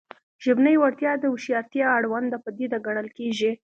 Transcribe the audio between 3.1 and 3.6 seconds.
کېږي